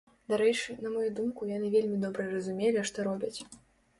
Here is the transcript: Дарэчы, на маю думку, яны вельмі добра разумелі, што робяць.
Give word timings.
Дарэчы, 0.31 0.75
на 0.85 0.89
маю 0.93 1.09
думку, 1.19 1.49
яны 1.51 1.69
вельмі 1.75 1.99
добра 2.05 2.25
разумелі, 2.33 2.87
што 2.91 3.07
робяць. 3.09 3.39